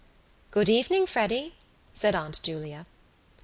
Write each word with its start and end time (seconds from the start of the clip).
"Good 0.49 0.67
evening, 0.67 1.05
Freddy," 1.05 1.53
said 1.93 2.15
Aunt 2.15 2.41
Julia. 2.41 2.87